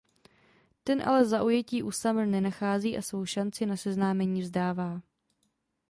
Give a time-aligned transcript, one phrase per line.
[0.83, 5.01] Ten ale zaujetí u Summer nenachází a svou šanci na seznámení vzdává.